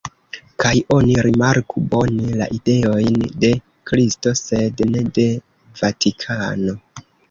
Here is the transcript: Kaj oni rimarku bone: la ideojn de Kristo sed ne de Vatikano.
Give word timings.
Kaj 0.61 0.71
oni 0.95 1.17
rimarku 1.27 1.83
bone: 1.91 2.31
la 2.41 2.49
ideojn 2.57 3.21
de 3.45 3.55
Kristo 3.93 4.37
sed 4.43 4.87
ne 4.97 5.09
de 5.21 5.31
Vatikano. 5.85 6.81